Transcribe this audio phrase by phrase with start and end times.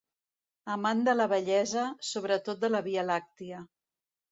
[0.75, 3.63] Amant de la bellesa, sobretot de la via làctia.